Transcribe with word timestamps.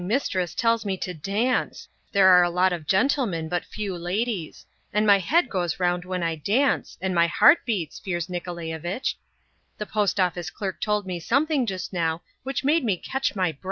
[Stops 0.01 0.07
to 0.07 0.07
powder 0.07 0.17
her 0.17 0.17
face] 0.17 0.31
The 0.31 0.39
young 0.39 0.45
mistress 0.47 0.61
tells 0.61 0.83
me 0.87 0.97
to 0.97 1.13
dance 1.13 1.87
there 2.11 2.27
are 2.29 2.41
a 2.43 2.49
lot 2.49 2.73
of 2.73 2.87
gentlemen, 2.87 3.47
but 3.47 3.63
few 3.63 3.95
ladies 3.95 4.65
and 4.91 5.05
my 5.05 5.19
head 5.19 5.47
goes 5.47 5.79
round 5.79 6.05
when 6.05 6.23
I 6.23 6.33
dance, 6.33 6.97
and 7.01 7.13
my 7.13 7.27
heart 7.27 7.63
beats, 7.67 7.99
Fiers 7.99 8.27
Nicolaevitch; 8.27 9.13
the 9.77 9.85
Post 9.85 10.19
office 10.19 10.49
clerk 10.49 10.81
told 10.81 11.05
me 11.05 11.19
something 11.19 11.67
just 11.67 11.93
now 11.93 12.23
which 12.41 12.63
made 12.63 12.83
me 12.83 12.97
catch 12.97 13.35
my 13.35 13.51
breath. 13.51 13.59